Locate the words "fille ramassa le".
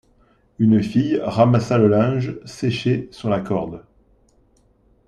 0.81-1.87